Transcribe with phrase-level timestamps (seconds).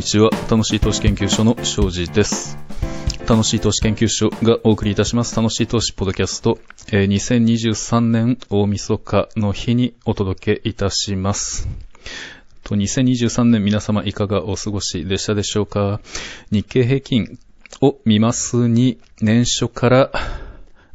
[0.00, 0.30] にちは。
[0.50, 2.56] 楽しい投資研究所の庄司です。
[3.28, 5.36] 楽しい投資研究所がお送りいたします。
[5.36, 6.58] 楽しい投資ポッドキャスト、
[6.90, 11.68] えー2023年大晦日の日にお届けいたします。
[12.64, 16.00] と2023年皆様いかがお過ごしでしたでしょうか？
[16.50, 17.38] 日経平均
[17.82, 20.10] を見ますに年初から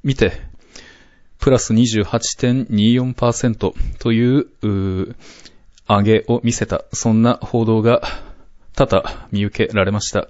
[0.03, 0.31] 見て、
[1.37, 4.47] プラス28.24%という
[5.87, 8.01] 上げを見せた、そんな報道が
[8.75, 10.27] 多々見受けられました。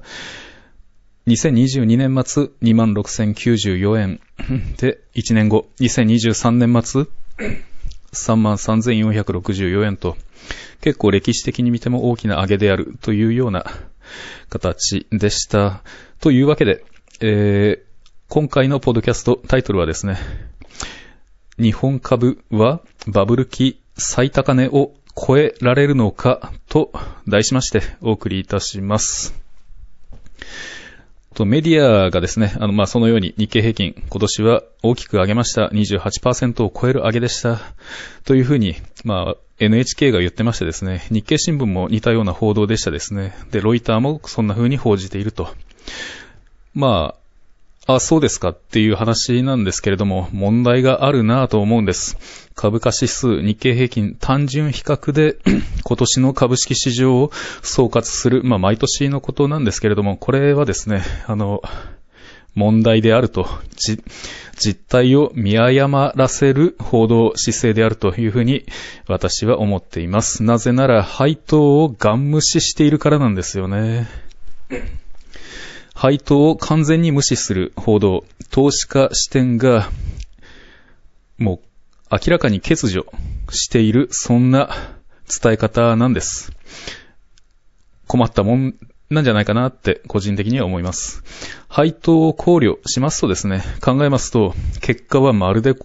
[1.28, 4.20] 2022年末26,094円
[4.78, 7.06] で、1年後、2023年末
[8.14, 10.18] 33,464円と、
[10.82, 13.66] 結構歴史的に見ても大きな上げであるというような
[14.50, 15.82] 形でした。
[16.20, 16.84] というわけで、
[17.22, 17.86] えー
[18.28, 20.18] 今回のポッドキャストタイトルはですね、
[21.60, 26.92] 日本株はバブル期最高値を超えられるのかと
[27.28, 29.34] 題しましてお送りいたします。
[31.44, 35.68] メディアがですね、あの、ま、そのように日経平均今年は大きく上げました。
[35.74, 37.60] 28%を超える上げでした。
[38.24, 43.36] というふうに、まあ、NHK が言ってましてですね、日経新聞も似たような報道でしたですね。
[43.52, 45.50] で、ロイターもそんな風に報じていると。
[46.74, 47.25] まあ、
[47.88, 52.18] あ、そうですかっていう話なんですけれども、問題があるなぁと思うんです。
[52.56, 55.38] 株価指数、日経平均、単純比較で
[55.86, 61.62] 今年の株式市場を総括する、まあ毎年のことなんですけれども、これはですね、あの、
[62.56, 64.02] 問題であると、じ
[64.58, 68.66] 実態を見誤らせる報道姿勢であるというふうに
[69.08, 70.42] 私は思っています。
[70.42, 74.08] なぜなら配当をガン無視しているからなんですよね。
[75.96, 79.90] 配当を完全に無視する報道、投資家視点が、
[81.38, 81.62] も
[82.12, 83.06] う明らかに欠如
[83.50, 84.70] している、そんな
[85.42, 86.52] 伝え方なんです。
[88.08, 88.76] 困ったもん
[89.10, 91.24] なんじゃないかなって個人的には思います。
[91.70, 95.76] 配当を考慮しますとですね、考えますと、結果はまるで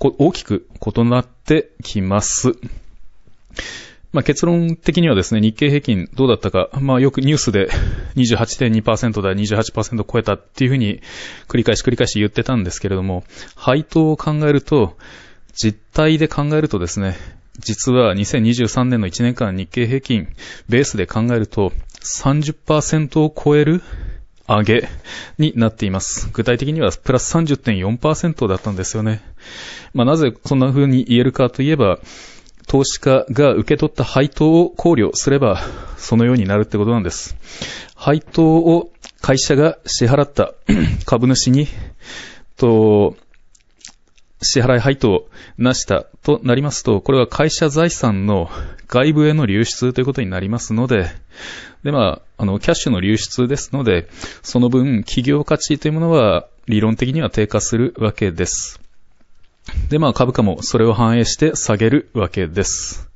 [0.00, 2.54] 大きく異なってきます。
[4.12, 7.68] まあ、結論的にはですね、日経平均どうだったか、まあよくニュースで
[8.16, 11.00] 28.2%だ、28%超えたっていうふうに
[11.48, 13.24] 繰り返し繰り返し言ってたんですけれども、
[13.56, 14.96] 配当を考えると、
[15.54, 17.16] 実態で考えるとですね、
[17.58, 20.28] 実は2023年の1年間日経平均
[20.68, 23.82] ベースで考えると30%を超える
[24.48, 24.88] 上げ
[25.38, 26.28] になっています。
[26.32, 29.22] 具体的にはプラス30.4%だったんですよね。
[29.94, 32.00] まあなぜそんな風に言えるかといえば、
[32.66, 35.60] 投資家が受け取った配当を考慮すれば、
[35.96, 37.36] そのようになるってことなんです。
[38.00, 38.90] 配当を
[39.20, 40.54] 会社が支払った
[41.04, 41.68] 株主に、
[42.56, 43.14] と、
[44.40, 45.28] 支払い配当を
[45.58, 48.48] なしたとなりますと、これは会社財産の
[48.88, 51.10] 外部への流出ということになりますので、
[51.84, 54.08] で、まあ、あの、キャッシュの流出ですので、
[54.42, 58.80] その分、企業価値というものは理論的には低下するわけです。
[59.90, 63.10] で、まあ株価もそれを反映して下げるわけです。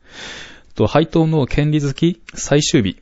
[0.75, 2.99] と、配当の権利付き最終日、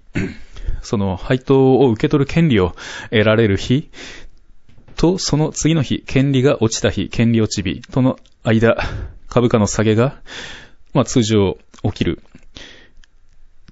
[0.82, 2.74] その配当を受け取る権利を
[3.10, 3.90] 得られる日
[4.96, 8.76] と、その次の日、権利が落ちた日、権利落ち日との間、
[9.28, 10.20] 株価の下げが、
[10.92, 12.22] まあ通常起きる。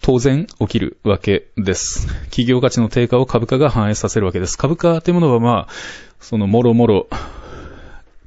[0.03, 2.06] 当然起きるわけです。
[2.25, 4.56] 企業価値の低下を株価が反映させるわけです。
[4.56, 5.72] 株価というものはまあ、
[6.21, 7.09] そのもろもろ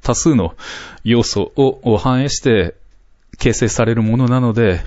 [0.02, 0.54] 多数の
[1.02, 2.76] 要素を反映して
[3.38, 4.80] 形成されるものなので、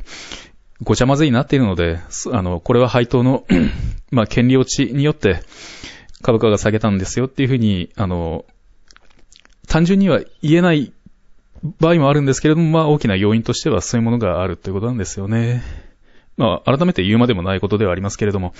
[0.83, 1.99] ごちゃ混ぜになっているので、
[2.31, 3.45] あの、これは配当の、
[4.11, 5.41] まあ、権利落ちによって
[6.21, 8.45] 株価が下げたんですよっていうふうに、あの、
[9.67, 10.93] 単純には言えない
[11.79, 15.63] 場合もあるんですけれども、まあ、大きな要因としてはそういうものがあるということなんですよね。
[16.37, 18.53] まあ、改めて言うまでもないことではありますけれども。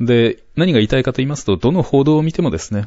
[0.00, 2.86] で、何が言いたいかと言いますと、どの報道を見てもですね、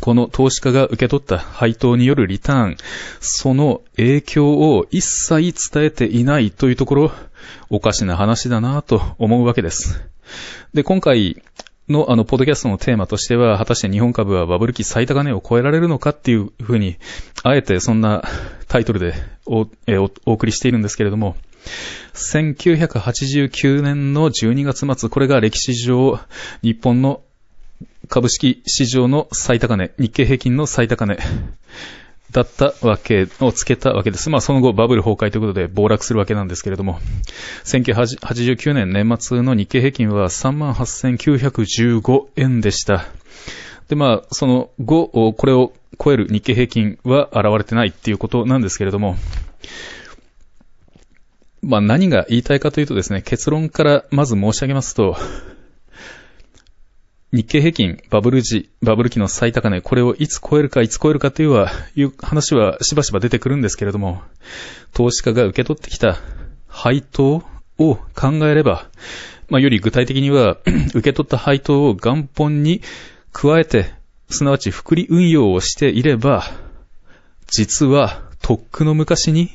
[0.00, 2.76] この投資家が受け取った配当によるリターン、
[3.20, 7.12] その影響を一切伝えていないというところ、
[7.70, 10.02] おかしな話だなと思うわけです。
[10.74, 11.42] で、今回
[11.88, 16.96] のあの、ポッドキャストのテーマとしては、果たして日本株はバブル期最高値を超えられるのかっていうふうに、
[17.42, 18.24] あえてそんな
[18.68, 19.14] タイトルで
[19.46, 21.36] おえおお送りしているんですけれども、
[22.14, 26.20] 1989年の12月末、これが歴史上、
[26.62, 27.22] 日本の
[28.08, 31.18] 株式市場の最高値、日経平均の最高値
[32.32, 34.28] だったわけをつけたわけです。
[34.28, 37.00] まあその後バブル崩壊ということで暴落するわけなんですけれども、
[37.64, 43.06] 1989年年末の日経平均は38,915円でした。
[43.88, 45.72] でまあその後、これを
[46.02, 49.16] 超える日経平均は現れてないっていうことなんですけれども、
[51.62, 55.16] まあ何が言いたいかというとですね、結論からまず申し上げますと、
[57.30, 64.22] 日経平均、バブル時、バブル期の最高値、これをいつ超えるか、いつ超えるかというは、いう話はしばしば出てくるんですけれども、
[64.94, 66.16] 投資家が受け取ってきた
[66.68, 67.42] 配当
[67.76, 68.88] を考えれば、
[69.50, 70.56] まあ、より具体的には、
[70.94, 72.80] 受け取った配当を元本に
[73.32, 73.92] 加えて、
[74.30, 76.44] すなわち複利運用をしていれば、
[77.46, 79.50] 実は、とっくの昔に、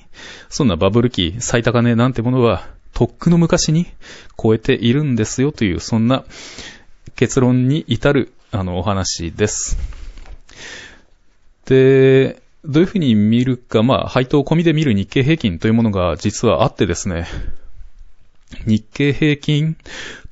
[0.49, 3.87] そんなバブル期最高値なんてものは、とっくの昔に
[4.39, 6.23] 超えているんですよという、そんな
[7.23, 9.77] 結論に至る、あの、お話です。
[11.63, 17.25] で、どういうふうに見るか、まあ、配当込みで見る日経平均というものが実はあってですね、
[18.67, 19.77] 日経平均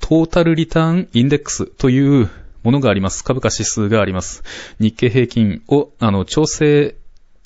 [0.01, 2.29] トータルリターンインデックスという
[2.63, 3.23] ものがあります。
[3.23, 4.43] 株価指数があります。
[4.81, 6.95] 日経平均を、あの、調整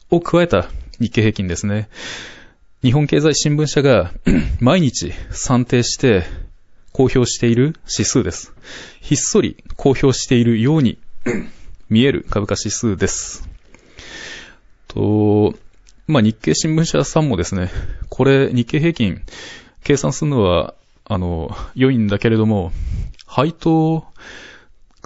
[0.09, 1.87] を加えた日経平均ですね。
[2.81, 4.11] 日本経済新聞社が
[4.59, 6.23] 毎日算定して
[6.95, 8.53] 公表している指数です。
[9.01, 10.97] ひっそり公表しているように
[11.89, 13.49] 見える株価指数です。
[14.87, 15.55] と、
[16.07, 17.69] まあ、日経新聞社さんもですね、
[18.07, 19.21] これ日経平均
[19.83, 22.71] 計算するのは、あの、良いんだけれども、
[23.27, 24.05] 配当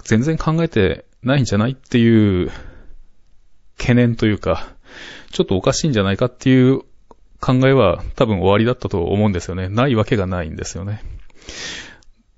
[0.04, 2.52] 全然考えてないんじゃないっていう
[3.78, 4.68] 懸念というか、
[5.32, 6.82] ちょっとおかしいんじゃないかっていう
[7.40, 9.68] 考えは多分終わりだったと思うんですよね。
[9.68, 11.02] ないわけがないんですよね。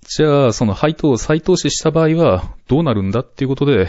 [0.03, 3.89] じゃあ、その配当を再投資した場合はどうなるんだっていうことで、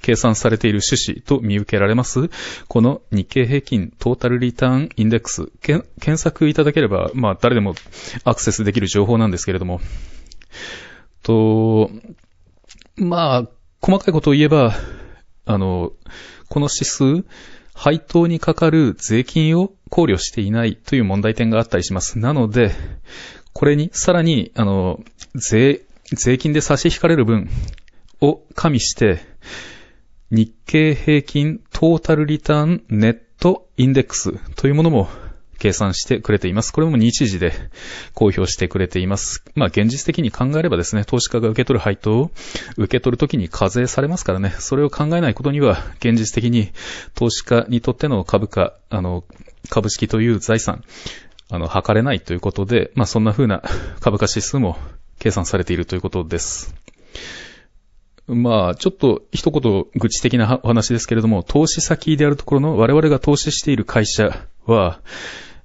[0.00, 2.30] 計算されている趣旨と見受けられます、
[2.68, 7.74] この日経平均トータルリターンインデックス、検索いただければ、まあ誰でも
[8.24, 9.80] アクセスできる情報なんですけれども、
[11.22, 11.90] と、
[12.96, 13.48] まあ、
[13.82, 14.74] 細かいことを言えば、
[15.46, 15.92] あの、
[16.48, 17.24] この指数、
[17.74, 22.18] 配当にかかる税金を考慮していないという問題点があったりします。
[22.18, 22.72] なので、
[23.52, 25.00] これにさらに、あの、
[25.34, 27.48] 税、税金で差し引かれる分
[28.20, 29.20] を加味して、
[30.30, 35.08] 日経平均トータルリターンネットインデックスというものも
[35.60, 36.72] 計算してくれています。
[36.72, 37.52] これも日時で
[38.14, 39.44] 公表してくれています。
[39.54, 42.30] まあ現実的に考えればですね、投資家が受け取る配当を
[42.76, 46.72] 受け取るときに課税されますからね、それを考えないことには現実的に
[47.14, 49.24] 投資家にとっての株価、あの、
[49.68, 50.82] 株式という財産、
[51.50, 53.62] あの、測れないということで、まあそんな風な
[54.00, 54.78] 株価指数も
[55.18, 56.74] 計算されているということです。
[58.26, 65.00] まあ、ちょっと一言愚痴的なお話ですけれども、投資先であるところの我々が投資している会社は、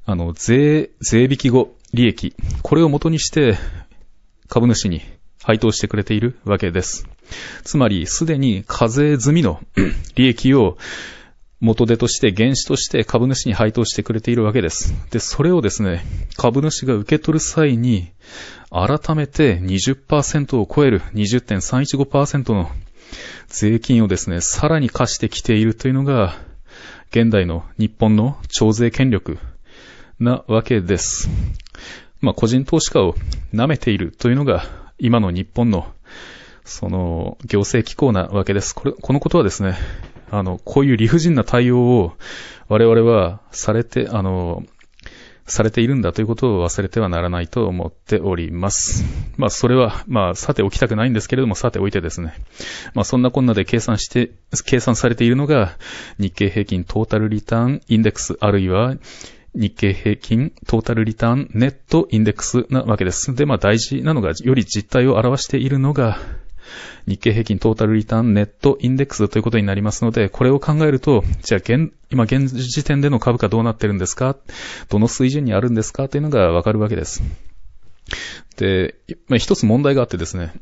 [0.06, 2.34] あの、税、税引き後、利益、
[2.64, 3.56] これを元にして
[4.50, 5.02] 株主に
[5.44, 7.08] 配当してくれているわけです。
[7.64, 9.62] つまり、すでに課税済みの
[10.16, 10.78] 利益を
[11.66, 14.94] 元手として原資として株主に配当してくれているわけです。
[15.10, 16.06] で、それをですね、
[16.38, 18.12] 株主が受け取る際に、
[18.70, 22.70] 改めて20%を超える20.315%の
[23.48, 26.38] 税金をですね、さらに課してきているというのが、
[27.10, 29.40] 現代の日本の徴税権力
[30.20, 31.30] なわけです。
[32.22, 33.16] まあ、個人投資家を
[33.54, 34.66] 舐めているというのが、
[35.00, 35.92] 今の日本の、
[36.64, 38.76] その、行政機構なわけです。
[38.76, 39.76] これ、このことはですね、
[40.31, 42.13] あの、こういう理不尽な対応を
[42.68, 44.63] 我々はされて、あの、
[45.47, 49.06] されているんだということを忘れてはならないと思っております。
[49.38, 52.33] まあ、それは、まあ、さておきたくないんですけれども、さておいてですね。
[52.95, 54.31] まあ、そんなこんなで計算して、
[54.66, 55.78] 計算されているのが、
[56.18, 58.95] 日経平均トータルリターンインデックス、あるいは、
[59.54, 63.33] 日経平均トータルリターンネットインデックスなわけです。
[63.35, 66.19] で、まあ大事なのが、より実態を表しているのが、
[67.07, 74.35] 日経平均トータルリターンネットインデックスということになりますので、これを考えると、じゃあ現、今現時点での株価どうなってるんですか？
[74.90, 76.09] どの水準にあるんですか？
[76.09, 77.21] というのがわかるわけです。
[78.57, 78.95] で、
[79.28, 80.54] まあ、一つ問題があってですね、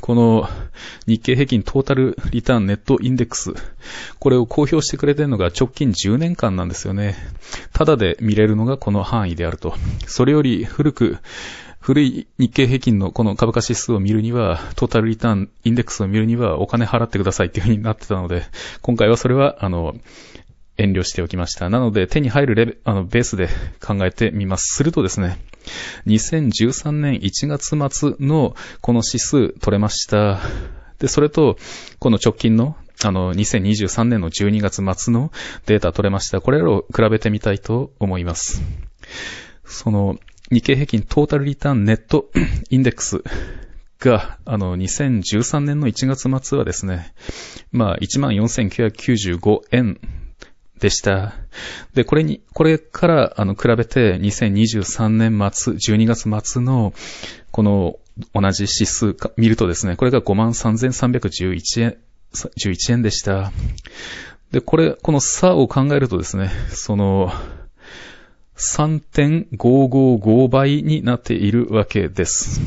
[0.00, 0.48] この
[1.06, 3.54] 日経平均トータルリターンネットインデックス、
[4.18, 7.14] これを公表してくれてるのが直近10年間なんですよね。
[7.72, 9.74] ただで見れるのがこの範囲であると。
[10.06, 11.18] それより古く、
[11.84, 18.44] 古い日経平均のこの株価指数を見るには、トータルリターンインデックスを見るにはお金払ってくださいっていう風になってたので、
[18.80, 19.94] 今回はそれは、あの、
[20.78, 21.68] 遠慮しておきました。
[21.68, 23.50] なので、手に入るレベ、あの、ベースで
[23.86, 24.76] 考えてみます。
[24.76, 25.36] するとですね、
[26.06, 30.40] 2013年1月末のこの指数取れました。
[31.00, 31.58] で、それと、
[31.98, 35.30] この直近の、あの、2023年の12月末の
[35.66, 36.40] データ取れました。
[36.40, 38.62] これらを比べてみたいと思います。
[39.66, 40.18] その、
[40.50, 42.30] 日経平均トータルリターンネット
[42.70, 43.22] インデックス
[43.98, 47.14] が、あの、2013年の1月末はですね、
[47.72, 49.98] まあ、14,995円
[50.78, 51.34] でした。
[51.94, 56.92] で、これに、これから、あの、比べて2023年末、12月末の、
[57.50, 57.96] この
[58.34, 61.96] 同じ指数か見るとですね、これが53,311円、
[62.34, 63.52] 11円でした。
[64.52, 67.32] で、これ、この差を考えるとですね、その、
[68.56, 72.60] 3.555倍になっているわけです。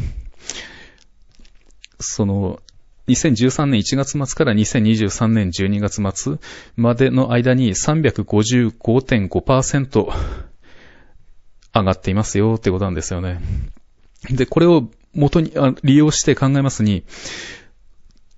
[1.99, 2.59] その、
[3.07, 6.39] 2013年1月末から2023年12月末
[6.75, 10.13] までの間に355.5%
[11.73, 13.39] 上がっていますよってことなんですよね。
[14.29, 15.53] で、これを元に、
[15.83, 17.05] 利用して考えますに、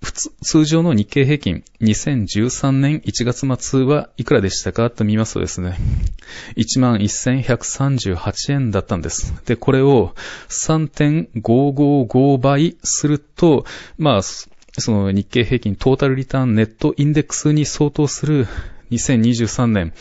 [0.02, 5.78] 普通、通常の日経平均、2013年1月末はいくらでしたかと見ますとですね、
[6.56, 9.34] 11,138円だったんです。
[9.46, 10.16] で、これを
[10.48, 13.66] 3.555倍すると、
[13.98, 14.48] まあ、そ
[14.92, 18.48] の日経平均トータルリターンネットインデックスに相当する
[18.92, 19.94] 2023年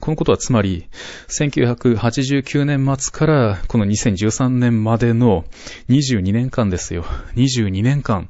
[0.00, 0.88] このことはつまり、
[1.28, 5.44] 1989年末からこの2013年までの
[5.88, 7.04] 22年間ですよ。
[7.36, 8.28] 22年間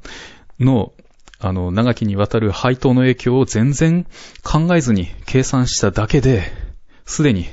[0.59, 0.93] の
[1.39, 4.05] あの、長きにわたる配当の影響を全然
[4.43, 6.43] 考えずに計算しただけで、
[7.05, 7.47] すでに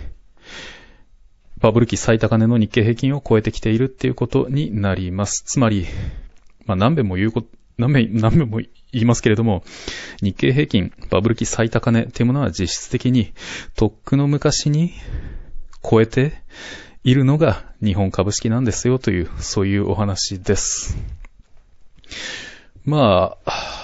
[1.62, 5.45] バブル期最高値の日経平均を超えてきているっていうことになります。
[5.47, 5.87] つまり、
[6.66, 9.62] まあ何遍も言うこと、何遍、何遍も言いますけれども、
[10.21, 13.33] 日経平均、バブル期最高値っていうものは実質的に、
[13.76, 14.92] とっくの昔に
[15.88, 16.33] 超えて
[17.04, 20.99] いるのが日本株式なんですよという、そういうお話です。
[22.85, 23.81] まあ、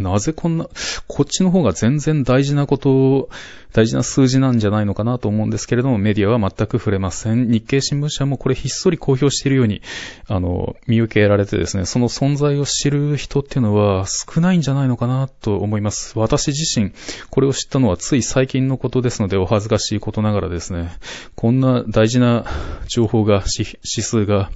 [0.00, 0.68] なぜこんな、
[1.06, 3.28] こっちの方が全然大事なことを、
[3.72, 7.48] 大事な数字なんじゃないのかなと思うんですけれども、メディアは全く触れません。
[7.48, 9.82] 日経新聞社もこれひっそり公表しているように、
[10.26, 16.18] あの、見受けられてですね、その存在を知る人っていうのは少ないんじゃないのかなと思います。
[16.18, 16.90] 私自身、
[17.30, 20.90] これを知ったのはつい最近のことですので、お恥ずかしいことながらですね、
[21.36, 22.46] こんな大事な
[22.88, 24.50] 情報が、指数が、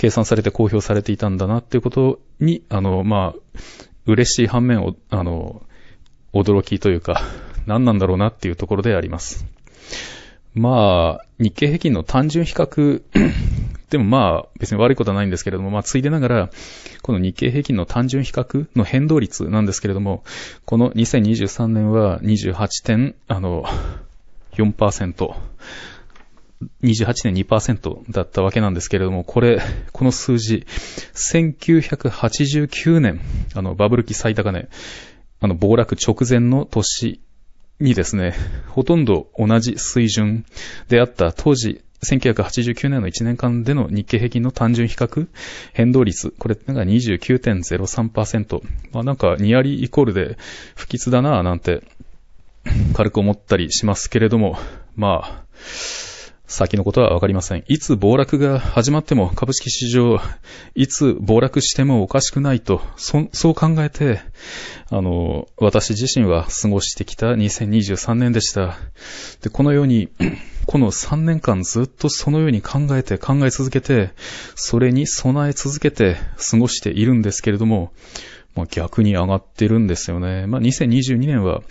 [0.00, 3.60] 計算されて公表されていたんだなっていうことに、あの、まあ、
[4.10, 5.62] 嬉しい反面を、あの、
[6.32, 7.22] 驚きというか、
[7.66, 9.46] 何なんだろうなっていうところであります。
[10.54, 13.02] まあ、日経平均の単純比較
[13.90, 16.50] でもまあ、別に悪いことはないんですけれども、まあ、ついでながら、
[17.02, 20.22] この日経平均の単純比較の変動率なんですけれども、
[20.64, 23.64] この2023年は28点、あの、
[24.54, 25.34] 4%。
[26.82, 29.60] 28.2%だったわけなんですけれども、これ、
[29.92, 30.66] この数字、
[31.14, 33.20] 1989年、
[33.54, 34.68] あの、バブル期最高値、
[35.40, 37.20] あの、暴落直前の年
[37.80, 38.34] にですね、
[38.68, 40.44] ほとんど同じ水準
[40.88, 45.28] であった当時、1989年の1年間での日経平均の単純比較
[45.72, 48.62] 変動率、これなんか29.03%。
[48.92, 50.38] まあなんかニアリイコールで
[50.76, 51.82] 不吉だなぁなんて
[52.94, 54.56] 軽く思ったりしますけれども、
[54.96, 55.44] まあ、
[56.50, 57.64] 先のことはわかりません。
[57.68, 60.18] いつ暴落が始まっても株式市場、
[60.74, 64.20] いつ暴落してもおかしくないと、そそう考えて、
[64.90, 68.76] あの、私自身は過ごしてきた2023年でした。
[69.42, 70.08] で、このように、
[70.66, 74.10] この3年間ずっとそのように考えて考え続けて、
[74.56, 76.16] それに備え続けて
[76.50, 77.92] 過ごしているんですけれども、
[78.54, 80.46] まあ、逆に上がってるんですよね。
[80.46, 81.62] まあ、2022年は、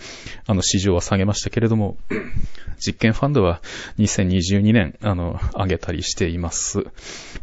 [0.46, 1.98] あの、市場は下げましたけれども、
[2.84, 3.60] 実験ファンドは
[3.98, 6.86] 2022年、あの、上げたりしています。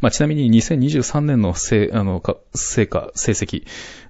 [0.00, 2.20] まあ、ちなみに2023年の成、あの、
[2.54, 3.64] 成果、成績、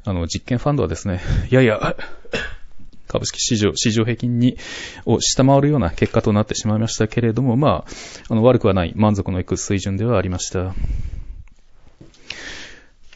[0.04, 1.20] あの、実験ファンドはですね、
[1.50, 1.96] い やいや、
[3.06, 4.56] 株式市場、市場平均に、
[5.04, 7.92] を下回るような結果となってしまいましたけれども、まあ、
[8.30, 10.74] あの、悪くはない満足のいく水準ではありました。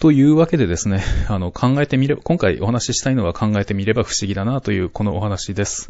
[0.03, 5.89] というわけでですね、 あの、考えてみれば、今回お話ししたいのは考えてみれば不思議だなというこのお話です。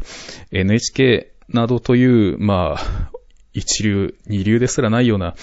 [0.51, 3.09] NHK などという、まあ、
[3.53, 5.33] 一流、二流ですらないような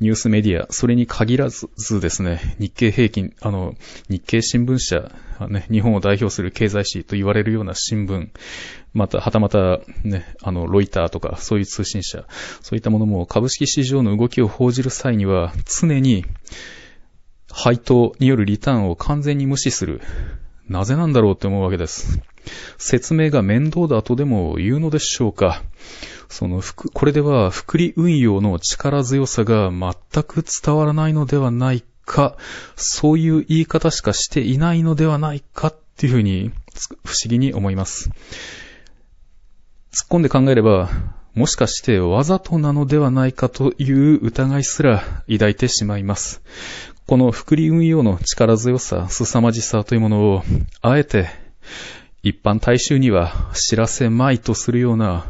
[0.00, 1.70] ニュースメディア、それに限らず
[2.02, 3.74] ですね、日経平均、あの、
[4.10, 5.10] 日経新聞社、
[5.48, 8.28] ね、日本を代表する経済誌と言われるような新聞、
[8.92, 12.26] また、はたまた、ね、あの、ロイターとか、そういう通信社、
[12.60, 16.26] そういったものも株式市場の動きを報じる際には、常に、
[17.50, 20.00] 配当によるリターンを完全に無視する。
[20.68, 22.20] なぜなんだろうって思うわけです。
[22.76, 25.62] 説明が面倒だとでも言うのでしょうか。
[26.28, 26.62] その、
[26.92, 32.36] これでは、福利運用の力強さが全く伝わらないのではないか、
[32.76, 36.52] そういう言い方しかしていないのではないかっていうふうに、
[37.04, 38.10] 不思議に思います。
[39.92, 40.90] 突っ込んで考えれば、
[41.34, 46.42] もしかしてわざとなのではないかという疑いすら抱いてしまいます。
[47.08, 50.42] この福利運用の力強さ、凄まじさというものを、
[50.82, 51.30] あえて
[52.22, 55.24] 一般大衆には知らせまいとするような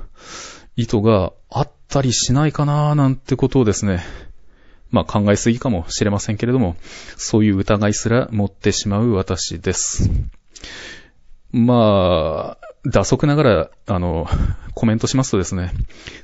[0.75, 4.01] 意図があったりしないかななんてことをですね、
[4.91, 6.75] まあ考えすぎかもしれませんけれども、
[7.17, 10.11] そういう疑いすら持ってしまう私です。
[11.53, 14.27] まあ、打足ながら、あの、
[14.75, 15.71] コメントしますとですね、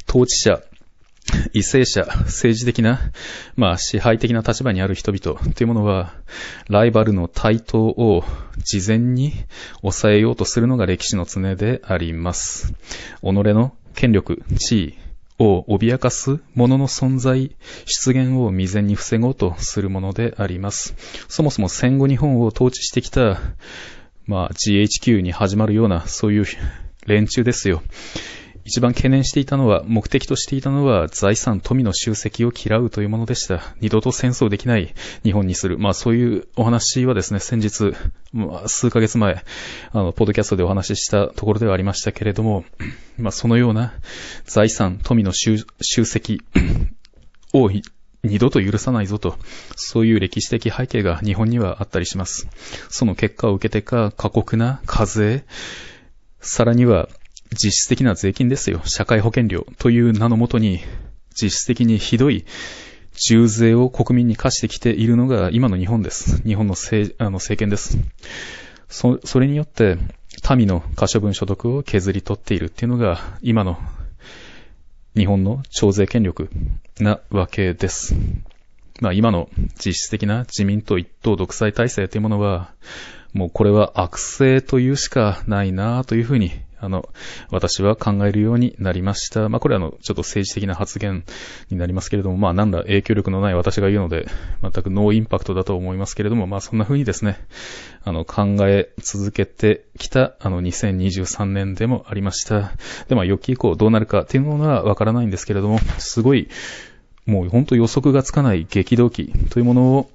[0.09, 0.63] 統治者、
[1.53, 3.01] 為政者、政治的な、
[3.57, 6.15] まあ支配的な立場にある人々というものは、
[6.69, 8.25] ライバルの台頭を
[8.59, 9.33] 事前に
[9.81, 12.75] 抑えようとするのが歴史の常であります。
[13.23, 14.99] 己の権力、地位
[15.39, 20.95] を脅かす者の存在、出現を未然に防ごうとするものであります。
[21.29, 23.41] そもそも戦後日本を統治してきた、
[24.27, 26.45] まあ GHQ に始まるような、そういう
[27.07, 27.83] 連中ですよ。
[28.65, 33.75] 一番懸念していたのは、目的としていたのは、財産、富の集積を嫌うというものでした。
[33.81, 35.79] 二度と戦争できない日本にする。
[35.79, 37.95] まあそういうお話はですね、先日、
[38.33, 39.45] まあ、数ヶ月前、
[39.93, 42.65] あの、ポッドキャストでお話ししたところではありましたけれども、
[43.19, 43.93] まあそのような
[44.47, 45.67] 財産、富の集
[46.07, 46.43] 積
[47.53, 47.71] を
[48.23, 49.37] 二度と許さないぞと、
[49.77, 52.49] そういう歴史的背景が日本にはあったりします。
[52.89, 55.45] その結果を受けてか、過酷な課税、
[56.41, 57.11] さらには
[57.55, 58.83] 実質的な税金ですよ。
[58.85, 60.81] 社会保険料という名のもとに、
[61.35, 62.45] 実質的にひどい
[63.29, 66.43] 重税を国民に課してきているのが今の日本です。
[66.43, 67.99] 日本の政あの政権です。
[68.89, 69.99] そ、それによって、
[70.57, 73.79] 民の可処分所得を削り取っているっていうのが、今の
[75.17, 76.51] 日本の徴税権力
[76.99, 78.15] なわけです。
[79.01, 79.49] まあ今の
[79.85, 82.73] 実質的な自民党一党独裁体制というものは、
[83.33, 86.53] もうこれは悪性というしかないなというふうに
[86.85, 87.09] あの、
[87.51, 89.49] 私は考えるようになりました。
[89.49, 91.25] まあ、これはあの、ちょっと政治的な発言
[91.71, 94.27] になりますけれども、まあ、なんだ影響力のない私が言うので、
[94.63, 97.39] 全くノーインパクトだと思いますけれども、まあ、そんな風にですね、
[98.03, 102.73] あの、考え続けてきた、あの、2023年でもありました。
[103.09, 106.49] で、まあ、予期以降どうなるかっていうのはわからないんですけれども、すごい、
[107.27, 110.11] もう本当予測がつかない激動期というものを、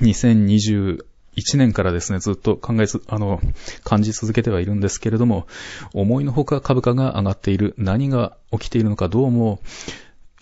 [0.00, 1.04] 2020
[1.36, 3.40] 1年からですね、ずっと考えつ、あの、
[3.82, 5.46] 感じ続けてはいるんですけれども、
[5.92, 9.60] 思いのほか株価が上がっている、何が起きているのかどうも、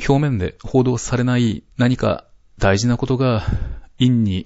[0.07, 2.25] 表面で報道されない何か
[2.59, 3.43] 大事なことが、
[3.99, 4.45] 陰に、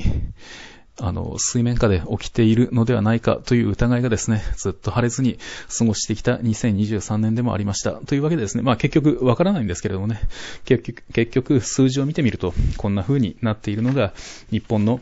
[0.99, 5.39] あの、水面下で起きているのではないかという疑いがですね、ずっと晴れずに
[5.77, 7.93] 過ごしてきた2023年でもありました。
[7.93, 10.21] というわけでですね、まあ結局わからないんですけれどもね、
[10.65, 14.15] 結局、結局数字を見てみると、こんな風になっているのが、
[14.51, 15.01] 日本の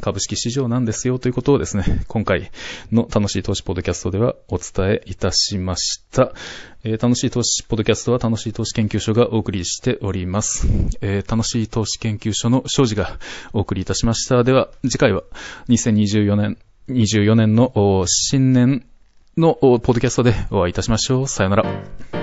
[0.00, 2.50] 株式市場なんですよということをですね、 今回
[2.92, 6.32] の楽しい投資ポッドキャストではお伝えいたしました。
[6.84, 10.66] えー、楽しい投資ポッドキャストは楽しい投資研究所がお送りしております。
[11.00, 13.18] えー、楽しい投資研究所の庄司が
[13.52, 14.44] お送りいたしました。
[14.44, 15.22] では、次回は
[15.68, 16.58] 2024年、
[16.88, 18.84] 24年の新年
[19.36, 21.28] のポッドキャストでお会いいたしましょう。
[21.28, 22.17] さよなら。